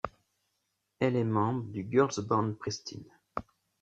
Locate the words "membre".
1.23-1.65